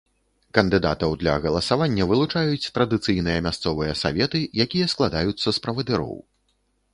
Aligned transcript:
Кандыдатаў 0.57 1.11
для 1.23 1.33
галасавання 1.43 2.07
вылучаюць 2.11 2.71
традыцыйныя 2.77 3.43
мясцовыя 3.49 3.93
саветы, 4.01 4.41
якія 4.67 4.89
складаюцца 4.95 5.47
з 5.51 5.55
правадыроў. 5.69 6.19